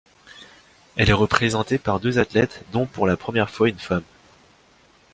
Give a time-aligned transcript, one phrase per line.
[0.95, 4.01] Elle est représentée par deux athlètes, dont pour la première fois une femme.